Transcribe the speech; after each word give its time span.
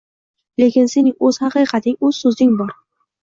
Lekin 0.61 0.87
sening 0.93 1.13
oʻz 1.29 1.37
haqiqating, 1.43 1.99
oʻz 2.09 2.23
soʻzing 2.25 2.57
bor 2.63 2.73